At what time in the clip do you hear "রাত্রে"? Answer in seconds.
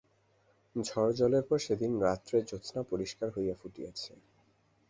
2.01-2.37